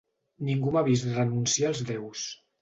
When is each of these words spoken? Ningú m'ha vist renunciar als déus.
Ningú 0.47 0.71
m'ha 0.75 0.83
vist 0.87 1.05
renunciar 1.19 1.69
als 1.73 1.85
déus. 1.93 2.25